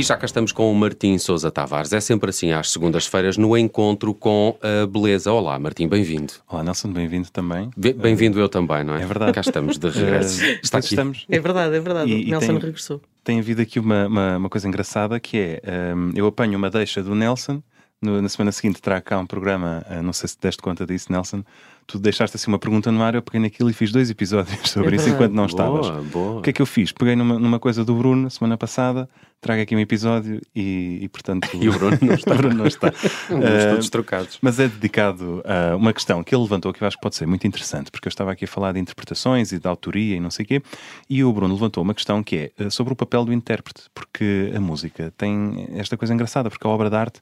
[0.00, 1.92] E já cá estamos com o Martim Sousa Tavares.
[1.92, 5.30] É sempre assim às segundas-feiras no encontro com a beleza.
[5.30, 6.32] Olá, Martim, bem-vindo.
[6.48, 7.68] Olá, Nelson, bem-vindo também.
[7.76, 9.02] Bem-vindo eu também, não é?
[9.02, 9.32] É verdade.
[9.34, 10.42] Cá estamos de regresso.
[10.42, 10.86] Uh, Está aqui.
[10.86, 11.26] Estamos.
[11.28, 12.10] É verdade, é verdade.
[12.10, 13.02] E- Nelson tem- regressou.
[13.22, 17.02] Tem havido aqui uma, uma, uma coisa engraçada que é: um, eu apanho uma deixa
[17.02, 17.62] do Nelson.
[18.00, 20.86] no- na semana seguinte terá cá um programa, uh, não sei se te deste conta
[20.86, 21.44] disso, Nelson.
[21.90, 24.94] Tu deixaste assim uma pergunta no ar, eu peguei naquilo e fiz dois episódios sobre
[24.94, 25.88] É isso enquanto não estavas.
[25.88, 26.38] Boa, boa.
[26.38, 26.92] O que é que eu fiz?
[26.92, 29.08] Peguei numa, numa coisa do Bruno, semana passada,
[29.40, 31.48] trago aqui um episódio e, e portanto.
[31.60, 32.34] E o Bruno não está.
[32.34, 32.88] Bruno não está.
[32.88, 34.38] Uh, todos trocados.
[34.40, 37.26] Mas é dedicado a uma questão que ele levantou que eu acho que pode ser
[37.26, 40.30] muito interessante, porque eu estava aqui a falar de interpretações e de autoria e não
[40.30, 40.62] sei o quê,
[41.08, 44.52] e o Bruno levantou uma questão que é eh, sobre o papel do intérprete, porque
[44.54, 47.20] a música tem esta coisa engraçada, porque a obra de arte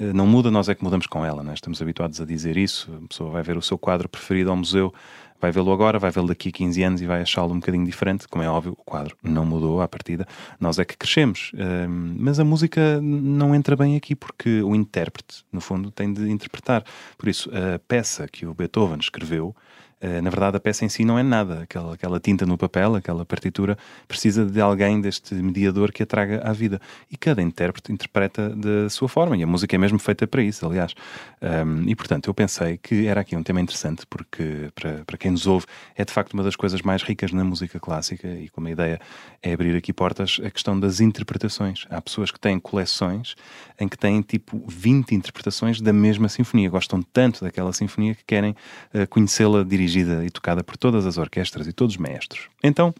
[0.00, 1.52] eh, não muda, nós é que mudamos com ela, né?
[1.52, 2.90] estamos habituados a dizer isso.
[3.04, 4.92] A pessoa vai ver o seu quadro preferido ao museu,
[5.40, 8.28] vai vê-lo agora, vai vê-lo daqui a 15 anos e vai achá-lo um bocadinho diferente.
[8.28, 10.26] Como é óbvio, o quadro não mudou à partida,
[10.60, 11.52] nós é que crescemos.
[11.54, 16.30] Hum, mas a música não entra bem aqui porque o intérprete, no fundo, tem de
[16.30, 16.84] interpretar.
[17.16, 19.56] Por isso, a peça que o Beethoven escreveu.
[20.00, 21.62] Eh, Na verdade, a peça em si não é nada.
[21.62, 23.76] Aquela, aquela tinta no papel, aquela partitura,
[24.08, 26.80] precisa de alguém deste mediador que a traga à vida.
[27.10, 29.36] E cada intérprete interpreta da sua forma.
[29.36, 30.94] E a música é mesmo feita para isso, aliás.
[31.42, 35.30] Um, e, portanto, eu pensei que era aqui um tema interessante, porque para, para quem
[35.32, 38.26] nos ouve, é de facto uma das coisas mais ricas na música clássica.
[38.26, 39.00] E como a ideia
[39.42, 41.86] é abrir aqui portas, a questão das interpretações.
[41.90, 43.34] Há pessoas que têm coleções
[43.78, 46.70] em que têm tipo 20 interpretações da mesma sinfonia.
[46.70, 48.54] Gostam tanto daquela sinfonia que querem
[48.94, 52.48] eh, conhecê-la dirigida e tocada por todas as orquestras e todos os maestros.
[52.62, 52.94] Então,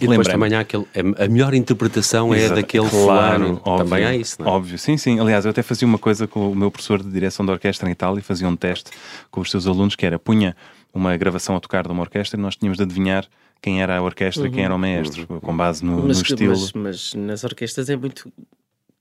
[0.00, 0.84] E depois também há aquele.
[1.18, 3.60] A melhor interpretação é Exato, daquele claro, fulano.
[3.64, 4.50] óbvio, Também há isso, não é?
[4.50, 5.18] Óbvio, sim, sim.
[5.18, 7.92] Aliás, eu até fazia uma coisa com o meu professor de direção de orquestra em
[7.92, 8.90] Itália, fazia um teste
[9.30, 10.56] com os seus alunos, que era, punha
[10.94, 13.26] uma gravação a tocar de uma orquestra e nós tínhamos de adivinhar
[13.60, 16.50] quem era a orquestra e quem era o maestro, com base no, no Mas, estilo.
[16.50, 18.32] mas, mas nas orquestras é muito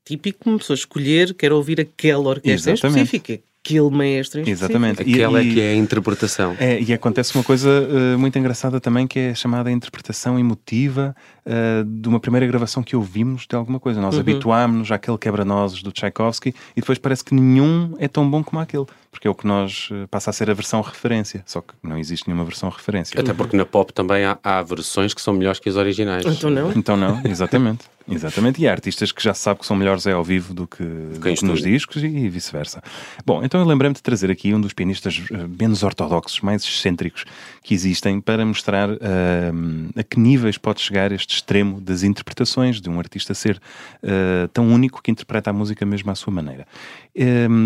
[0.04, 3.04] típico uma pessoa escolher, quer ouvir aquela orquestra Exatamente.
[3.04, 4.42] específico, aquele maestro.
[4.48, 5.04] Exatamente.
[5.04, 6.56] E- Aquela e- é que é a interpretação.
[6.60, 11.16] É, e acontece uma coisa eh, muito engraçada também, que é a chamada interpretação emotiva
[11.46, 14.00] eh, de uma primeira gravação que ouvimos de alguma coisa.
[14.00, 18.62] Nós habituámos-nos àquele quebra-nozes do Tchaikovsky e depois parece que nenhum é tão bom como
[18.62, 21.44] aquele, porque é o que nós eh, passa a ser a versão referência.
[21.46, 23.20] Só que não existe nenhuma versão referência.
[23.20, 26.26] Até porque na pop também há, há versões que são melhores que as originais.
[26.26, 26.72] Então não?
[26.74, 27.86] Então não, exatamente.
[28.10, 28.62] Exatamente.
[28.62, 30.84] E há artistas que já se sabe que são melhores é ao vivo do que,
[30.84, 32.82] do que nos discos e vice-versa.
[33.26, 37.26] Bom, então eu lembrei-me de trazer aqui um dos pianistas eh, menos ortodoxos, mais excêntricos
[37.62, 42.90] que existem para mostrar ah, a que níveis pode chegar este extremo das interpretações de
[42.90, 43.60] um artista ser
[44.04, 46.66] ah, tão único que interpreta a música mesmo à sua maneira.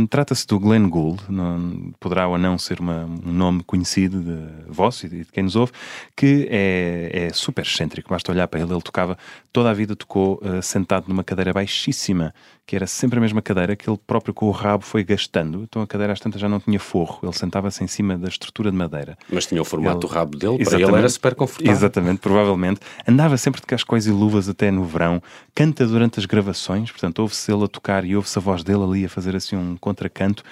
[0.09, 5.05] Trata-se do Glenn Gould, não- poderá ou não ser uma- um nome conhecido de vosso
[5.05, 5.73] e de, de quem nos ouve,
[6.15, 8.71] que é, é super excêntrico, basta olhar para ele.
[8.71, 9.17] Ele tocava,
[9.51, 12.33] toda a vida tocou ah, sentado numa cadeira baixíssima,
[12.65, 15.63] que era sempre a mesma cadeira que ele próprio com o rabo foi gastando.
[15.63, 18.71] Então a cadeira às tantas já não tinha forro, ele sentava-se em cima da estrutura
[18.71, 19.17] de madeira.
[19.31, 20.89] Mas tinha o formato do Ele- rabo dele, para Exatamente.
[20.91, 21.71] ele era super confortável.
[21.71, 22.79] Exatamente, provavelmente.
[23.07, 25.21] Andava sempre de cascóis e luvas até no verão.
[25.53, 29.05] Canta durante as gravações, portanto, ouve-se ele a tocar e ouve-se a voz dele ali
[29.05, 30.43] a fazer assim um contracanto.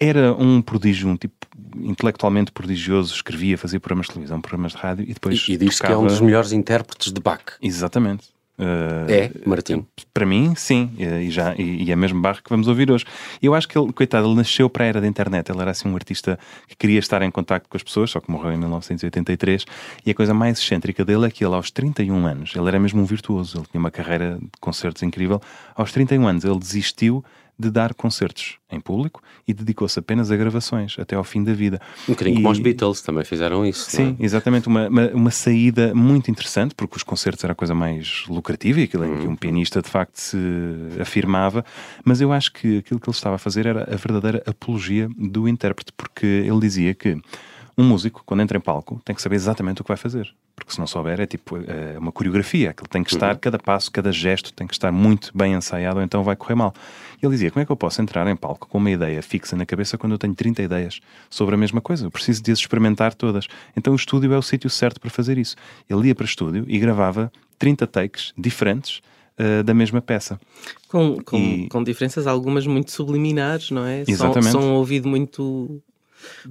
[0.00, 1.34] Era um prodígio, um tipo
[1.76, 3.14] intelectualmente prodigioso.
[3.14, 5.46] Escrevia, fazia programas de televisão, programas de rádio e depois.
[5.48, 7.42] E, e diz que é um tocava- dos melhores intérpretes de Bach.
[7.62, 8.26] Exatamente.
[8.58, 9.86] Uh, É, Martim.
[10.12, 13.04] para mim, sim, e, já, e, e é mesmo Barro que vamos ouvir hoje.
[13.40, 15.50] Eu acho que ele, coitado, ele nasceu para a era da internet.
[15.50, 18.30] Ele era assim um artista que queria estar em contacto com as pessoas, só que
[18.30, 19.64] morreu em 1983.
[20.04, 23.00] E a coisa mais excêntrica dele é que ele, aos 31 anos, ele era mesmo
[23.00, 23.58] um virtuoso.
[23.58, 25.40] Ele tinha uma carreira de concertos incrível.
[25.76, 27.24] Aos 31 anos, ele desistiu
[27.58, 31.80] de dar concertos em público e dedicou-se apenas a gravações até ao fim da vida.
[32.08, 33.90] Um bocadinho E- como os Beatles também fizeram isso.
[33.90, 34.24] Sim, não é?
[34.24, 34.68] exatamente.
[34.68, 38.84] Uma, uma, uma saída muito interessante, porque os concertos era a coisa mais lucrativa e
[38.84, 40.36] aquilo em que um pianista de facto se
[41.00, 41.64] afirmava.
[42.04, 45.48] Mas eu acho que aquilo que ele estava a fazer era a verdadeira apologia do
[45.48, 47.20] intérprete, porque ele dizia que
[47.78, 50.28] um músico, quando entra em palco, tem que saber exatamente o que vai fazer.
[50.56, 52.70] Porque se não souber, é tipo é uma coreografia.
[52.70, 56.04] Aquilo tem que estar, cada passo, cada gesto tem que estar muito bem ensaiado, ou
[56.04, 56.74] então vai correr mal.
[57.22, 59.54] E ele dizia: como é que eu posso entrar em palco com uma ideia fixa
[59.54, 60.98] na cabeça quando eu tenho 30 ideias
[61.30, 62.06] sobre a mesma coisa?
[62.06, 63.46] Eu preciso de as experimentar todas.
[63.76, 65.54] Então o estúdio é o sítio certo para fazer isso.
[65.88, 69.00] Ele ia para o estúdio e gravava 30 takes diferentes
[69.36, 70.40] eh, da mesma peça.
[70.88, 74.02] Com, com, E- com diferenças, algumas muito subliminares, não é?
[74.08, 74.50] Exatamente.
[74.50, 75.80] São, são um ouvido muito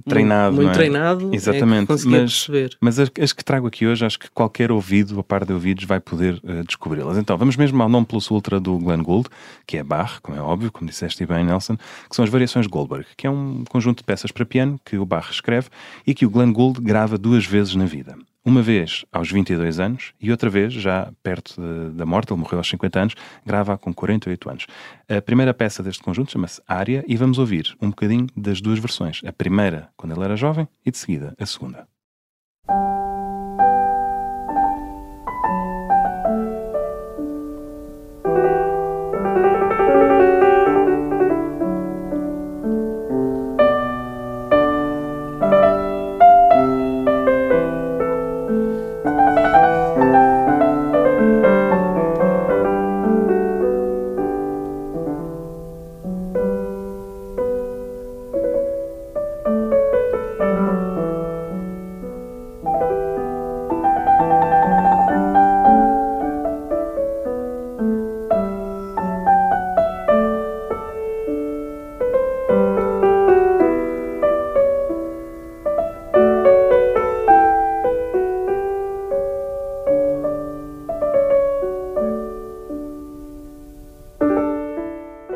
[0.08, 0.72] Treinado, muito é?
[0.72, 1.30] treinado.
[1.34, 1.82] Exatamente.
[1.82, 2.76] É que conseguia mas, perceber.
[2.80, 5.84] mas as, as que trago aqui hoje, acho que qualquer ouvido, a par de ouvidos,
[5.84, 7.16] vai poder eh, descobri-las.
[7.18, 9.28] Então, vamos mesmo ao nome plus ultra do Glenn Gould,
[9.66, 13.06] que é Bach, como é óbvio, como disseste bem, Nelson, que são as variações Goldberg,
[13.16, 15.68] que é um conjunto de peças para piano que o Bach escreve
[16.06, 18.16] e que o Glenn Gould grava duas vezes na vida.
[18.48, 22.56] Uma vez aos 22 anos e outra vez, já perto de, da morte, ele morreu
[22.56, 23.14] aos 50 anos,
[23.44, 24.66] grava com 48 anos.
[25.06, 29.20] A primeira peça deste conjunto chama-se Área e vamos ouvir um bocadinho das duas versões.
[29.26, 31.86] A primeira, quando ele era jovem, e de seguida, a segunda.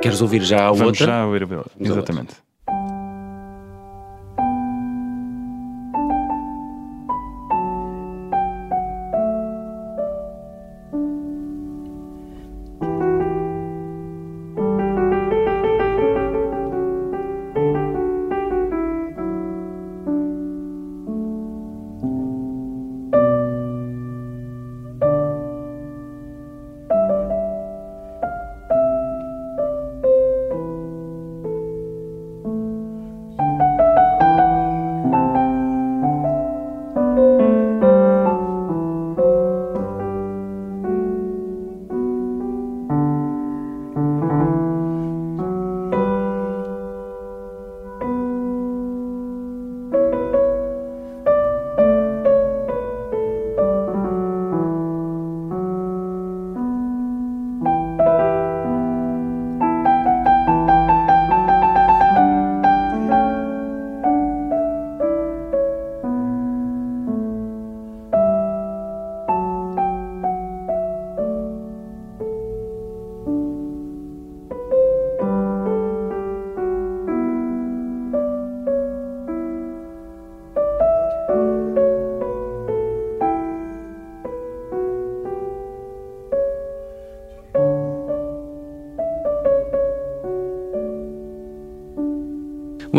[0.03, 1.07] Queres ouvir já a Vamos outra?
[1.07, 1.71] já ouvir a.
[1.81, 2.35] Exatamente.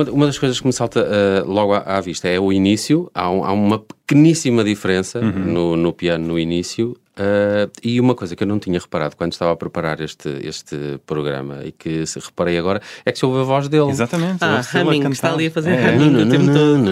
[0.04, 3.10] Uma, uma das coisas que me salta ah, logo à, à vista é o início.
[3.14, 6.96] Há, um- há uma pequeníssima diferença no, no piano no início.
[7.18, 11.00] ah, e uma coisa que eu não tinha reparado quando estava a preparar este, este
[11.06, 13.90] programa e que se reparei agora é que se ouve a voz dele.
[13.90, 14.38] Exatamente.
[14.42, 15.12] Ah, humming, cantar.
[15.12, 15.96] está ali a fazer É.
[15.96, 16.84] humming o tempo todo.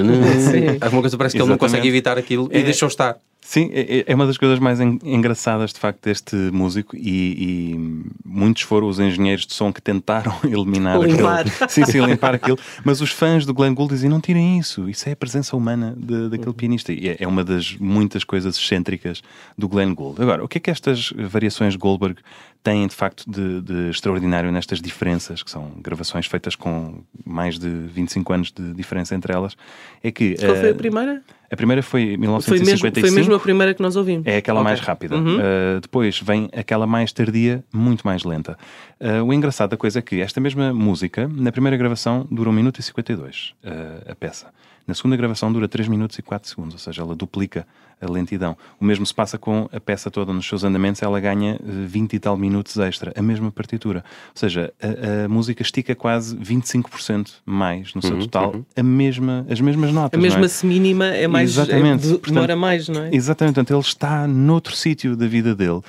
[0.81, 1.87] Alguma coisa parece que ele não consegue Exatamente.
[1.87, 2.63] evitar aquilo e É.
[2.63, 3.17] deixou estar.
[3.43, 8.03] Sim, é, é uma das coisas mais en- engraçadas de facto deste músico e, e
[8.23, 11.39] muitos foram os engenheiros de som que tentaram eliminar Limpar.
[11.47, 11.69] aquele.
[11.69, 12.57] Sim, sim, limpar aquilo.
[12.85, 15.95] Mas os fãs do Glenn Gould dizem não tirem isso, isso é a presença humana
[15.97, 16.93] de- daquele pianista.
[16.93, 19.21] E é, é uma das muitas coisas excêntricas
[19.57, 20.21] do Glenn Gould.
[20.21, 22.19] Agora, o que é que estas variações de Goldberg
[22.63, 27.67] têm de facto de, de extraordinário nestas diferenças, que são gravações feitas com mais de
[27.67, 29.57] 25 anos de diferença entre elas?
[30.03, 30.35] É que.
[30.35, 31.21] Qual foi eh, a primeira?
[31.51, 33.07] A primeira foi em Foi mesmo, 1955.
[33.07, 34.25] foi mesmo a primeira que nós ouvimos.
[34.25, 34.69] É aquela Ok.
[34.69, 35.17] mais rápida.
[35.17, 35.37] Uhum.
[35.37, 38.57] Uh, depois vem aquela mais tardia, muito mais lenta.
[39.01, 42.53] Uh, o engraçado da coisa é que esta mesma música, na primeira gravação, dura 1
[42.53, 44.47] minuto e 52, uh, a peça.
[44.91, 47.65] Na segunda gravação dura 3 minutos e 4 segundos, ou seja, ela duplica
[48.01, 48.57] a lentidão.
[48.77, 52.11] O mesmo se passa com a peça toda nos seus andamentos, ela ganha uh, 20
[52.11, 54.03] e tal minutos extra, a mesma partitura.
[54.31, 59.61] Ou seja, a, a música estica quase 25% mais no seu total, a mesma, as
[59.61, 60.17] mesmas notas.
[60.17, 60.29] A não é?
[60.29, 61.51] mesma se mínima é mais.
[61.51, 62.03] Exatamente.
[62.05, 63.09] é- de- Portanto, demora mais, não é?
[63.15, 65.79] Exatamente, portanto, ele está noutro sítio da vida dele.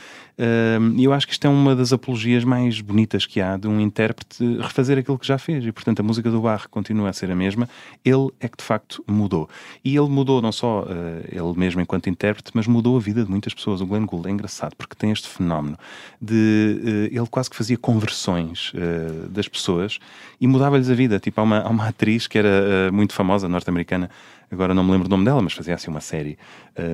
[0.97, 3.81] E eu acho que isto é uma das apologias mais bonitas que há de um
[3.81, 5.65] intérprete refazer aquilo que já fez.
[5.65, 7.69] E, portanto, a música do Barre continua a ser a mesma.
[8.05, 9.49] Ele é que, de facto, mudou.
[9.85, 10.87] E ele mudou não só uh,
[11.31, 13.81] ele mesmo enquanto intérprete, mas mudou a vida de muitas pessoas.
[13.81, 15.79] O Glenn Gould é engraçado porque tem este fenómeno
[16.21, 16.81] de...
[17.13, 19.99] uh, ele quase que fazia conversões uh, das pessoas
[20.41, 21.19] e mudava-lhes a vida.
[21.19, 24.11] Tipo, há uma, há uma atriz que era muito famosa, norte-americana,
[24.51, 26.37] agora não me lembro o nome dela, mas fazia assim uma série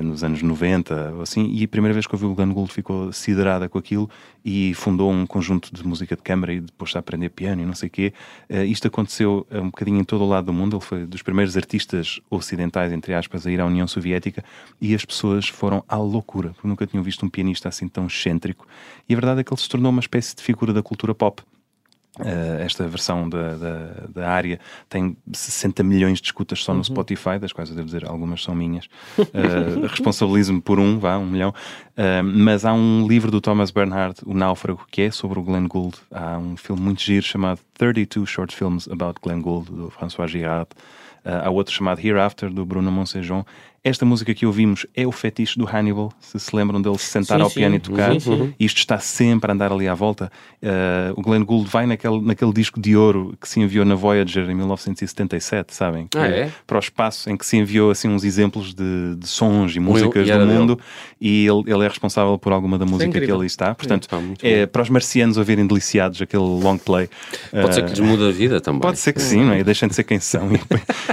[0.02, 3.12] nos anos 90 ou assim, e a primeira vez que ouviu o Glenn Gould ficou
[3.38, 4.10] siderada com aquilo
[4.44, 7.64] e fundou um conjunto de música de câmara e depois está a aprender piano e
[7.64, 8.12] não sei o quê.
[8.50, 11.22] Uh, isto aconteceu uh, um bocadinho em todo o lado do mundo, ele foi dos
[11.22, 14.44] primeiros artistas ocidentais, entre aspas, a ir à União Soviética
[14.80, 18.66] e as pessoas foram à loucura, porque nunca tinham visto um pianista assim tão excêntrico.
[19.08, 21.42] E a verdade é que ele se tornou uma espécie de figura da cultura pop.
[22.18, 24.58] Uh, esta versão da, da, da, área
[24.88, 26.84] tem 60 milhões de escutas só no uhum.
[26.84, 28.86] Spotify, das quais eu devo dizer algumas são minhas.
[29.16, 31.50] Uh, Responsabilizo-me por um, vá, um milhão.
[31.96, 35.68] Uh, mas há um livro do Thomas Bernhard, O Náufrago, que é sobre o Glenn
[35.68, 35.96] Gould.
[36.10, 40.68] Há um filme muito giro chamado 32 Short Films About Glenn Gould, do François Girard.
[41.24, 43.44] há outro chamado Hereafter, do Bruno Monsejon.
[43.88, 47.38] Esta música que ouvimos é o fetiche do Hannibal, se se lembram dele se sentar
[47.38, 47.76] sim, ao piano sim.
[47.76, 48.12] e tocar.
[48.12, 48.52] Uhum.
[48.60, 50.30] Isto está sempre a andar ali à volta.
[50.62, 54.48] Uh, o Glenn Gould vai naquele, naquele disco de ouro que se enviou na Voyager
[54.50, 56.06] em 1977, sabem?
[56.14, 56.50] Ah, é?
[56.66, 60.28] Para o espaço, em que se enviou assim uns exemplos de, de sons e músicas
[60.28, 60.88] do mundo dele.
[61.18, 63.74] e ele, ele, é responsável por alguma da música que ali está.
[63.74, 64.06] Portanto,
[64.42, 67.08] é, para os marcianos ouvirem deliciados aquele long play.
[67.50, 68.82] Pode uh, ser que lhes mude a vida também.
[68.82, 69.64] Pode ser que sim, não é?
[69.64, 70.60] Deixem de ser quem são e,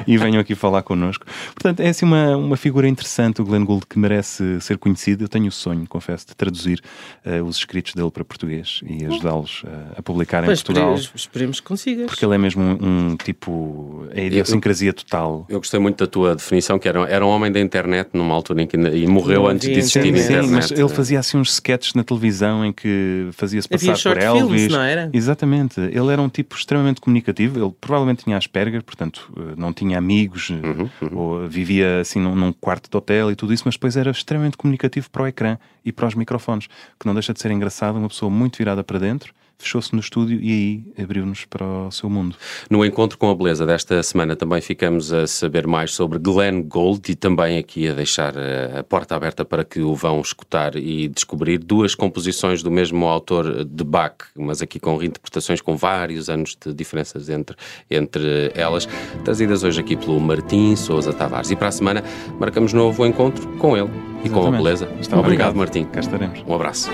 [0.14, 1.26] e venham aqui falar connosco.
[1.54, 5.24] Portanto, é assim uma, uma figura interessante, o Glenn Gould, que merece ser conhecido.
[5.24, 6.82] Eu tenho o sonho, confesso, de traduzir
[7.24, 10.96] uh, os escritos dele para português e ajudá-los uh, a publicar em Portugal.
[10.96, 12.08] Esperemos, esperemos que consigas.
[12.08, 14.08] Porque ele é mesmo um, um tipo.
[14.10, 15.46] É idiosincrasia total.
[15.48, 18.64] Eu gostei muito da tua definição, que era, era um homem da internet numa altura
[18.64, 20.48] em que e morreu antes de existir sim, internet.
[20.48, 24.42] Sim, mas ele fazia assim uns sketches na televisão em que fazia-se passar por Elvis.
[24.42, 25.12] Filmes, não era?
[25.14, 25.80] Exatamente.
[25.80, 27.64] Ele era um tipo extremamente comunicativo.
[27.64, 31.10] Ele provavelmente tinha Asperger, portanto, eh, não tinha amigos, uhum, uhum.
[31.18, 34.58] ou vivia assim num, num quarto de hotel e tudo isso, mas depois era extremamente
[34.58, 36.68] comunicativo para o ecrã e para os microfones,
[37.00, 40.40] que não deixa de ser engraçado, uma pessoa muito virada para dentro fechou-se no estúdio
[40.42, 42.36] e aí abriu-nos para o seu mundo.
[42.70, 47.12] No Encontro com a Beleza desta semana também ficamos a saber mais sobre Glenn Gould
[47.12, 51.08] e também aqui a deixar eh, a porta aberta para que o vão escutar e
[51.08, 56.56] descobrir duas composições do mesmo autor de Bach, mas aqui com reinterpretações com vários anos
[56.64, 57.56] de diferenças entre,
[57.90, 58.88] entre elas,
[59.24, 61.52] trazidas hoje aqui pelo Martim Sousa Tavares.
[61.52, 62.04] E para a semana
[62.40, 63.90] marcamos novo encontro com ele
[64.24, 64.34] e Exatamente.
[64.34, 64.86] com a beleza.
[65.00, 65.86] Está obrigado, obrigado, Martim.
[65.86, 66.44] Cá estaremos.
[66.48, 66.90] Um abraço.